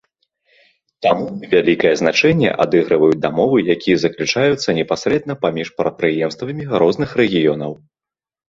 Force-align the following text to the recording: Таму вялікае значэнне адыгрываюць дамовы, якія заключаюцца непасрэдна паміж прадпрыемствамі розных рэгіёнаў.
Таму 1.05 1.27
вялікае 1.51 1.91
значэнне 2.01 2.49
адыгрываюць 2.65 3.19
дамовы, 3.25 3.57
якія 3.75 3.97
заключаюцца 4.05 4.77
непасрэдна 4.79 5.33
паміж 5.45 5.67
прадпрыемствамі 5.83 6.61
розных 6.81 7.09
рэгіёнаў. 7.23 7.71